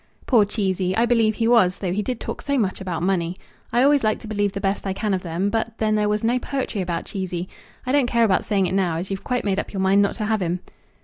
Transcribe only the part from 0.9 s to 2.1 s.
I believe he was, though he